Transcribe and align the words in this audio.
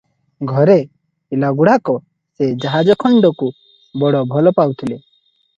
ଘରେ 0.51 0.77
ପିଲାଗୁଡ଼ାକ 1.33 1.95
ସେ 2.39 2.49
ଜାହାଜ 2.65 2.97
ଖଣ୍ଡକୁ 3.05 3.53
ବଡ଼ 4.05 4.23
ଭଲ 4.35 4.59
ପାଉଥିଲେ। 4.63 4.99